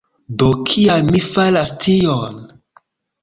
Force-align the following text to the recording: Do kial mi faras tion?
Do 0.43 0.47
kial 0.69 1.03
mi 1.09 1.19
faras 1.27 1.73
tion? 1.83 2.39